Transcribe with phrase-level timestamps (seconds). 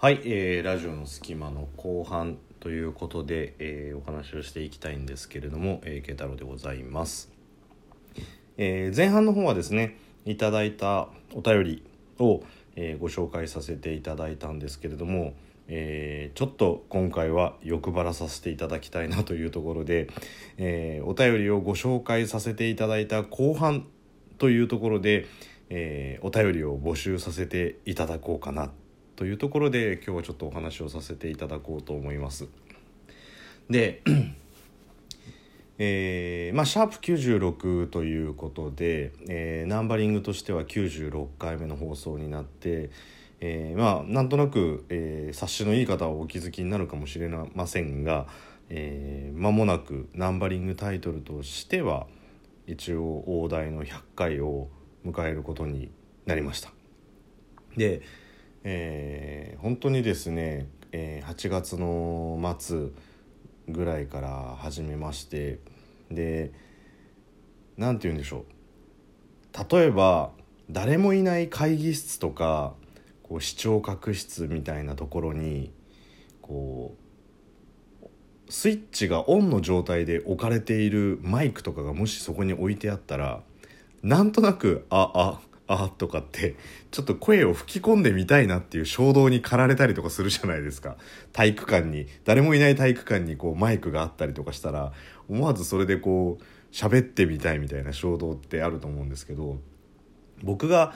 [0.00, 7.32] はい、えーラジオの隙間の後半ということで、えーお話をしていきたいんですけれども、えー、慶太郎でございます、
[8.58, 11.82] えー前半の方はですねいただいたお便り
[12.20, 12.44] を、
[12.76, 15.34] えーご紹介させていただいたんですけれども、
[15.66, 20.08] えーちょっと今回は欲張らさせていただきたいなというところで、
[20.58, 23.84] えーお便りをご紹介させていただいた後半
[24.38, 25.26] というところで、
[25.70, 28.87] えーお便りを募集させていただこうかなと
[29.18, 32.46] というところで今日はちょっとお話をさせていただこうと思います。
[33.68, 34.00] で、
[35.76, 42.90] えーまあ、シャープ96ということで、えーナンバリングとしては96回目の放送になって、
[43.40, 48.28] えーまあなんとなく、えー察しのいい方はお気づきになるかもしれませんが、
[48.68, 52.06] えー間もなくナンバリングタイトルとしては
[52.68, 54.68] 一応大台の100回を
[55.04, 55.90] 迎えることに
[56.24, 56.70] なりました。
[57.76, 58.02] で、
[58.70, 62.88] えー本当にですね、えー8月の末
[63.68, 65.58] ぐらいから始めまして
[66.10, 66.52] で
[67.76, 69.74] 何て言うんでしょう。
[69.74, 70.30] 例えば
[70.70, 72.74] 誰もいない会議室とか
[73.22, 75.72] こう視聴覚室みたいなところに
[76.42, 76.94] こ
[78.02, 78.06] う
[78.50, 83.42] スイッチがオンの状態で置かれているマイクとかがもしそこに置いてあったら
[84.02, 86.56] なんとなく「あああとかって
[86.90, 90.96] ちょっと声を吹き込んでみたいなっていう衝動に駆られたりとかするじゃないですか
[91.32, 94.92] 体育館に誰もいない体育館にこうマイクがあったりとかしたら
[95.28, 99.58] 思わずそれでこう喋ってみたいみたいな衝動ってあると思うんですけど
[100.42, 100.94] 僕が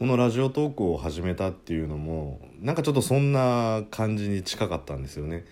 [0.00, 5.44] このラジオトークを始めたっていうのもなんかちょっとそんな感じに近かったんですよね。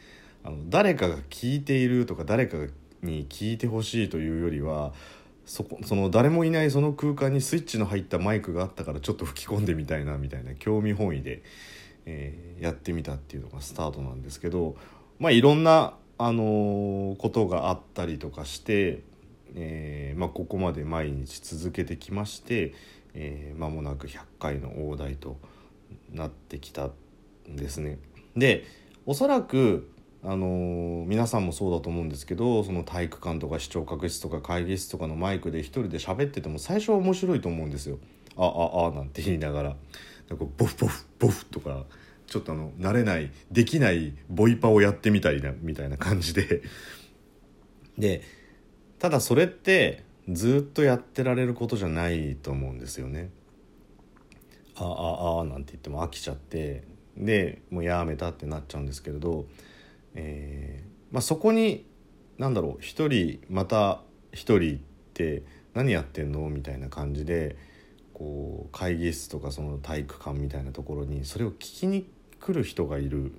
[0.42, 2.56] あの誰かが聞いているとか誰か
[3.02, 4.94] に聞いてほしいというよりは
[5.48, 11.42] そこその誰もいないその空間にスイッチの入ったマイクがあったからちょっと吹き込んでみたいなみたいな興味本位で、
[12.04, 14.76] えーやってみたっていうのがスタートなんですけど
[15.18, 19.00] まあいろんな、あのーことがあったりとかして、
[19.54, 22.74] えーまあ、ここまで毎日続けてきまして、
[23.14, 25.38] えー間もなく100回の大台と
[26.12, 26.90] なってきた
[27.48, 27.98] んですね。
[28.36, 28.66] で
[29.06, 29.88] おそらく
[30.24, 37.98] あのー皆さんもそうだと思うんですけどその体育館とか視聴覚室とか会議室とかのマイクで一人で喋ってても最初は面白いと思うんですよ。
[38.36, 39.76] ああああなんて言いながら
[40.28, 41.84] なんかボフボフボフとか
[42.26, 46.62] ちょっとあの慣れないできないボイパをやってみたりなみたいな感じで
[47.96, 48.22] で
[48.98, 53.30] ただそれってずっとやってられることじゃないと思うんですよね。
[54.76, 56.84] あああなんて言っても飽きちゃって
[57.16, 59.46] でもうやめたってなっちゃうんですけれど、
[60.20, 61.86] えーまあ、そこに
[62.36, 64.02] 何だろう一人また
[64.32, 64.78] 一人っ
[65.14, 66.50] て何やってんの？
[66.50, 67.56] みたいな感じで
[68.12, 73.34] こう会議室とかその体育館みたいなところにそれを聞きに来る人がいるっ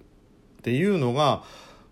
[0.63, 1.44] ていうのが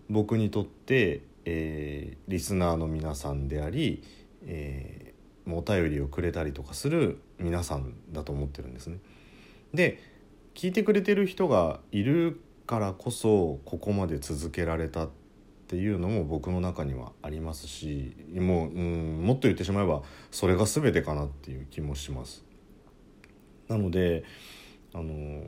[0.08, 4.02] 僕にとって、えーリスナーの皆さんであり、
[4.46, 5.08] えー
[5.50, 8.98] お便りをくれたりとかする皆さんだと思ってるんですね。
[9.72, 9.98] で
[10.54, 15.10] 聞いてくれてる人がいるからこそここまで続けられたっ
[15.68, 22.44] ていうのも僕の中にはありますしもう、うん、もっと言ってしまえばそれが全てかなっていう気もします。
[23.68, 24.22] なので
[24.92, 25.44] あの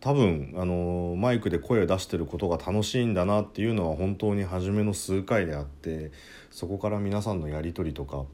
[0.00, 6.12] 多分あのマイクで声を出してることが楽しいんだなっていうのは本当に初めの数回であって
[6.50, 8.24] そこから皆さんのやり取りとか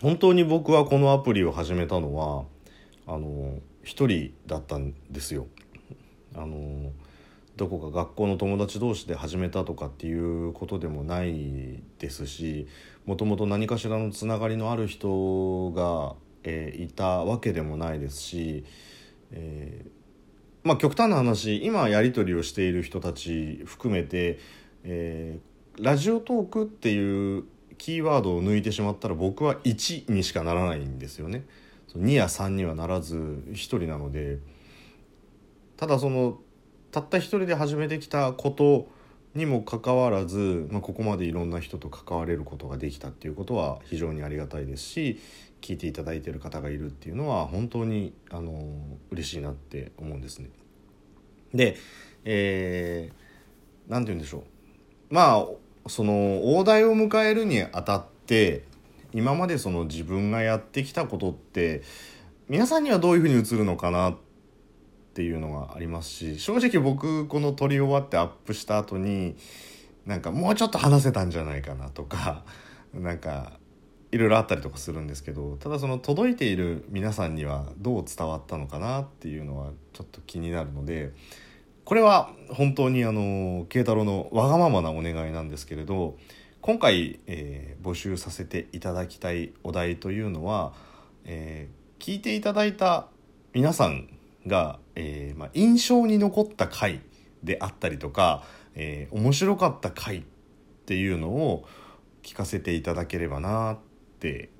[0.00, 2.44] 本当に僕はこのアプリを始めたのは
[3.08, 5.48] あの一人だったんですよ。
[6.36, 6.92] あの
[7.58, 12.68] どこか学校の友達同士で始めたとかっていうことでもないですし
[13.04, 16.14] もともと何かしらのつながりのある人が、
[16.44, 18.64] えーいたわけでもないですし、
[19.32, 19.90] えー
[20.64, 24.38] まあ極端な話今やり取りをしている人たち含めて、
[24.84, 25.48] えー
[25.82, 27.44] ラジオトークっていう
[27.76, 31.44] キーワードを抜いてしまったら僕は1にしかならないんですよね。
[31.96, 34.38] 2や3にはならず1人なので
[35.76, 36.38] ただその
[36.90, 38.88] たった一人で始めてきたこと
[39.34, 45.20] にもかかわらず、まあ、ここまでいろんな人と関われることができたっていうことは非常にありがたいですし
[45.60, 48.62] 聞いていただいてる方がいるっていうのは本当にあの
[49.10, 50.50] 嬉しいなって思うんですね。
[51.52, 51.76] で、
[52.24, 54.38] えー、て言うんでしょ
[55.10, 55.46] うまあ
[55.88, 58.64] その大台を迎えるにあたって
[59.12, 61.82] 今までその自分がやってきたことって
[62.48, 64.27] 皆さんにはどういうふうに映るのかなって
[65.18, 69.34] ていうのがありますし正直僕この撮り終わってアップした後に
[70.06, 72.44] なんかもうちょっと話せたんじゃないかなとか
[72.94, 73.54] なんか
[74.12, 81.12] いろいろあったりとかするんですけどただその届いている皆さんにはどう伝わったのかなっていうのはちょっと気になるので
[81.84, 86.16] これは本当にあの慶太郎のわがままなお願いなんですけれど
[86.60, 90.74] 今回、えー、募集させていただきたいお題というのは、
[91.24, 93.08] えー、聞いていただいた
[93.52, 94.08] 皆さん
[94.48, 97.00] が、えーまあ、印象に残った回
[97.44, 100.22] であったりとか、えー、面白かった回っ
[100.86, 101.66] ていうのを
[102.22, 103.78] 聞かせていただければなっ
[104.18, 104.50] て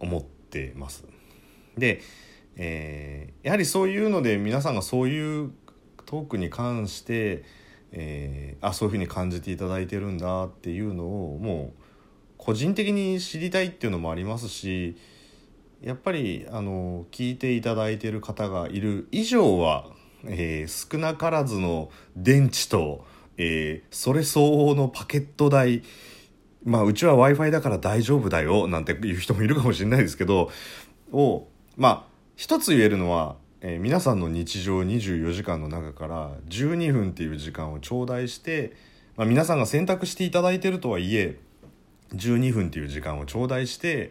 [0.00, 1.04] 思ってます。
[1.78, 2.00] で、
[2.56, 5.52] えー、やはりそういうので皆さんがそういう
[6.06, 7.44] トークに関して、
[7.92, 11.82] えー、あそういうふうに感じていただいてるんだっていうのをもう
[12.36, 14.96] 個人的に知りたいっていうのもありますし
[15.82, 19.86] やっぱりあの聞いていただいている方がいる以上は、
[20.24, 23.04] えー、少なからずの電池と、
[23.36, 25.82] えー、それ相応のパケット代
[26.64, 30.50] まあうちは w i f i だから大丈夫だよなんていう人もいるかもしれないですけど
[31.12, 32.04] をまあ
[32.36, 33.36] 一つ言えるのは
[33.66, 38.74] えー、皆さんの日常24時間の中から12分っていう時間を頂戴して、
[39.16, 41.38] まあ、皆さんが選択していただいてるとはいえ
[42.12, 44.10] 12分っていう時間を頂戴して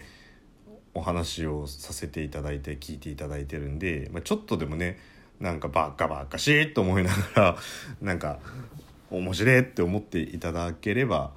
[0.94, 5.00] お話をさせていただいて聞いていただいてるんで、まあ、ちょっとでもね
[5.40, 7.57] なんかバカバカしいと思いながら
[8.01, 8.40] なんか
[9.10, 11.31] 面白いって思っていただければ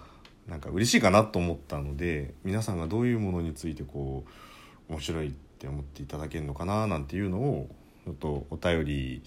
[0.47, 4.25] なんか嬉しいかなと思ったので皆さんがどういうものについてこ
[4.88, 7.69] う面白いって思っていただけるのかななんていうのを
[8.05, 9.23] ちょっとお便り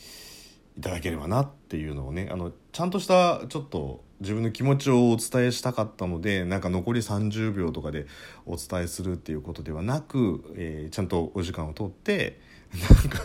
[0.77, 8.06] いただければなっていうのをねあのちゃんとしたちょっと自分の気持ちをお伝えしたかったのでなんか残り30秒とかで
[8.45, 12.39] お伝えするっていうことではなく、えー、ちゃんとお時間をとって
[12.74, 13.21] なんか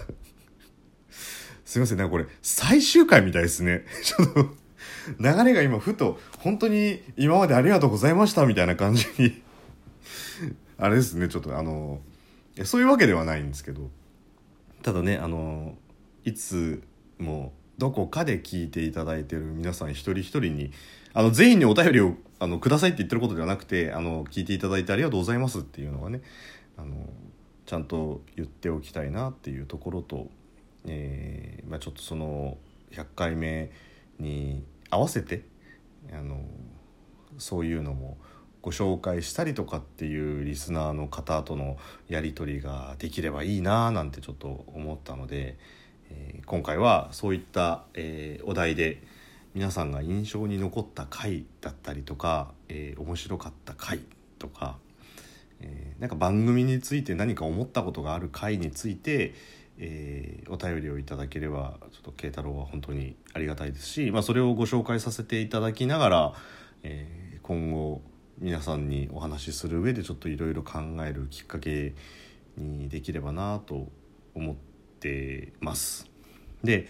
[1.65, 3.85] すいませんなんかこれ最終回みたいですね。
[4.05, 4.49] ちょっと
[5.19, 9.43] 流れが今ふと本当に今までありがとうございましたみたいな感じに
[10.79, 11.29] あれですね。
[11.29, 12.01] ちょっとあの
[12.65, 13.91] そういうわけではないんですけど。
[14.83, 15.77] ただねあの
[16.25, 16.83] いつ
[17.19, 20.73] もどこかで聞いていただいてる皆さん一人一人に
[21.13, 26.23] あの全員にお便りをあのくださいって言ってることではなくてあの聞いていただいてありがとうございますっていうのがね
[26.77, 27.09] あの
[27.67, 30.29] ちゃんと言っておきたいなっていうところと、
[30.87, 32.59] えーまあ、ちょっとその
[32.93, 33.71] 100回目
[34.19, 35.43] に合わせて
[36.13, 36.41] あの
[37.39, 38.17] そういうのも
[38.63, 41.77] ご紹介したりとかっていうリスナーの方との
[42.09, 45.59] やり取りができればいいななんてちょっと思ったので、
[46.11, 49.03] え、今回はそういった、えー、お題で
[49.55, 54.01] 皆さんが印象に残った回だったりとか、えー、面白かった回
[54.41, 54.79] とか、
[55.61, 59.33] えー、なんか番組について何か思ったことがある回について、
[59.79, 66.33] えー、お便りをいただければちょっと慶太郎は本当にありがたいですし、まあ、それをご紹介させていただきながら、
[66.83, 68.03] えー、今後
[68.41, 71.95] 皆さんにお話しする上でちょっといろいろ考えるきっかけ
[72.57, 73.89] にできればなと
[74.35, 74.74] 思って
[75.61, 76.11] ます。
[76.63, 76.89] で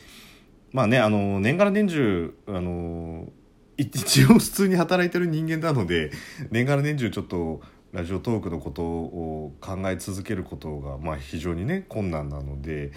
[0.72, 3.32] まあねあの年がら年中あの
[3.76, 6.11] 一応普通に働いてる人間なので
[6.50, 7.61] 年がら年中ちょっと
[7.93, 12.93] ラジオトークのことを考え続けることが、まあ、非常にね困難なので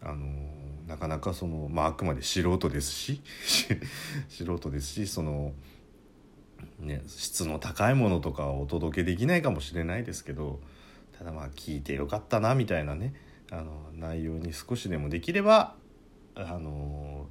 [0.00, 0.26] あの
[0.86, 3.20] なかなかその、まあ、あくまで素人ですし
[4.28, 5.52] 素人ですしその。
[6.78, 10.60] ね、質の高いものとかをお届けできないかもしれないですけど
[11.16, 13.14] ただまあ聞いてよかったなみたいなね
[13.50, 15.74] あの内容に少しでもできれば
[16.34, 17.26] あの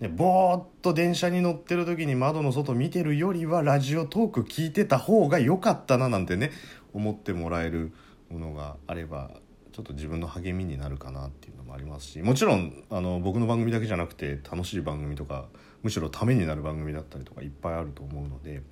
[0.00, 6.50] ね、ぼーっと電車に乗ってる時に窓の外見てるよりはラジオトーク聞いてた方が良かったななんてね
[6.92, 7.92] 思ってもらえる
[8.30, 9.30] ものがあれば
[9.72, 15.46] ちょっと自分の励みになるかなっていうのもありますしもちろんあの僕の番組だけじゃなくて楽しい番組とか
[15.82, 18.62] むしろためになる番組だったりとかいっぱいあると思うので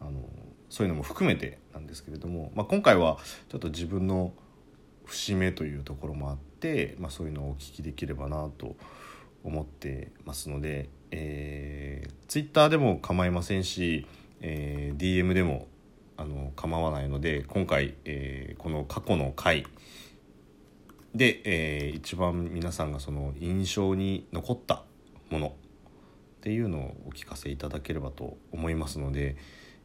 [0.00, 0.20] あの
[0.68, 3.18] そういうのも含めてなんですけれども、まあ、今回は
[3.48, 4.32] ちょっと自分の
[5.12, 8.76] 節目というところもあって、まあ、そういうのをお聞きできればなと
[9.44, 14.06] 思ってますので、えー、Twitter でも構いませんし、
[14.40, 15.68] えー、DM でも
[16.16, 19.66] あの構わないので今回、えー、この過去の回
[21.14, 24.84] で、えー、一番皆さんがその印象に残った
[25.30, 25.50] ものっ
[26.40, 29.36] ていうのをお聞かせいただければと思いますので、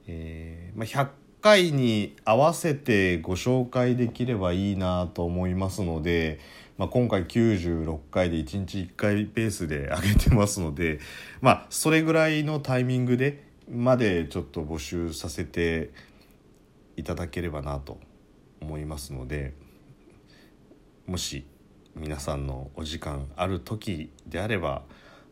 [0.08, 1.10] えーまあ、100
[1.48, 6.42] 回に合わせてご紹介できればいいなと思いますので、
[6.78, 11.00] まあ、今回96回で1日1回ペースで上げてますので、
[11.40, 15.92] まあ、それぐらいのタイミングでまでちょっと募集させて
[16.98, 17.98] いただければなと
[18.60, 19.54] 思いますので
[21.06, 21.46] もし
[21.96, 24.82] 皆さんのお時間ある時であれば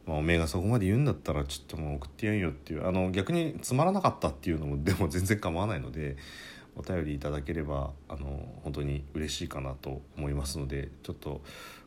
[0.06, 6.18] まあ、おめえがそこまで言うんだったらちょっともう送ってやんよっていうあの逆につまらなかったっていうのもでも全然構わないので
[6.76, 11.42] お便りいただければあの本当に嬉しいかなと思いますのでちょっと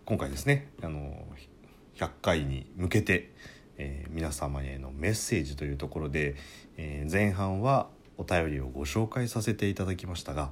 [0.05, 1.27] 今回ですねあの
[1.97, 3.33] 100回に向けて、
[3.77, 6.37] えー、皆様へのメッセージというところで、
[6.77, 10.51] えー、前半はお便りをご紹介させていただきましたが、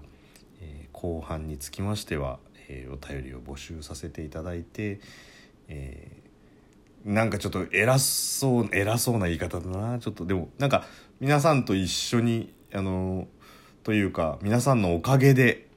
[0.60, 5.00] えー、後半につきましては、えお便りを募集させていただいて、
[5.68, 6.22] え
[7.06, 10.00] なんかちょっと偉そう偉そうな言い方だな。
[10.00, 10.84] ちょっとでもなんか
[11.20, 13.28] 皆さんと一緒にあの
[13.84, 15.68] というか皆さんのおかげで、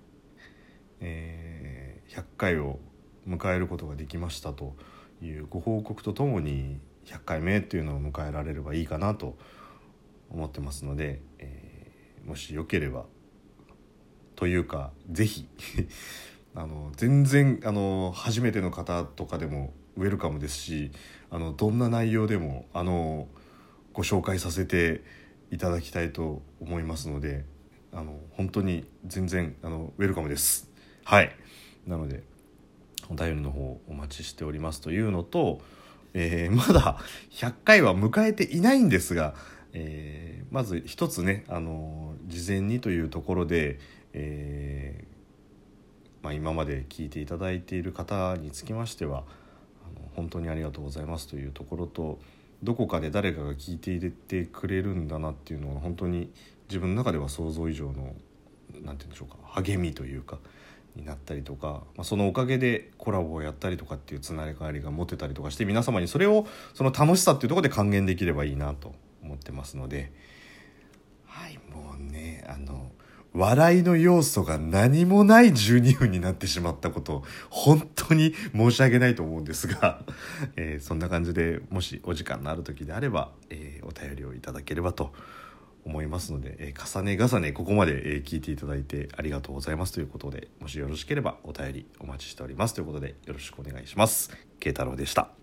[1.00, 2.80] え100回を
[3.28, 4.76] 迎えることができましたと
[5.22, 9.38] いうご報告とともに100回目っていうのを迎えられればいいかなと
[10.32, 13.06] 思ってますので、えー、もしよければ
[14.36, 15.48] というか是非
[16.56, 20.92] あの全然あの初めての方とかでもウェルカムですし
[21.32, 23.28] あのどんな内容でもあの
[23.94, 25.02] ご紹介させて
[25.52, 27.46] いただきたいと思いますので
[27.92, 30.70] あの本当に全然あのウェルカムです。
[31.04, 31.32] はい。
[31.88, 32.24] なので
[33.10, 35.60] お便りの方お待ちしておりますというのと、
[36.14, 37.00] えー、まだ
[37.32, 39.34] 100回は迎えていないんですが、
[39.74, 43.80] えー、まず一つね、あの事前にというところで、
[44.14, 49.24] えー、まあ、今まで聞いていただいている方につきましては
[50.20, 52.20] 本当にありがとうございますというところと
[52.62, 56.32] どこかで誰かが聞いていてくれるんだなっていうのは本当に
[56.68, 58.04] 自分の中では想像以上の何
[58.74, 60.38] て言うんでしょうか励みというか。
[60.96, 70.12] になったりとか、まあ、そのおかげでコラボをやったりとかっていうつながりが持てたりとかして皆様にそれをその楽しさっていうとこで還元できればいいなと思ってますので
[71.26, 72.92] はいもうねあの
[73.34, 80.04] 笑いの要素が何もない12分になってしまったこと本当に申し訳ないと思うんですが、
[80.56, 85.14] えー、そんな感じでもしお時間のある時であれば、えー、お便りをいただければと
[85.86, 94.32] 思いますので、えー、重ね重ねここまで、え、聞いていただいてありがとうございますということでもしよろしければお便りお待ちしておりますということでよろしくお願いします。
[94.60, 95.39] 慶太郎でした。